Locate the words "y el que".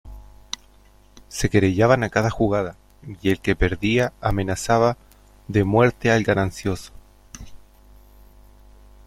3.21-3.55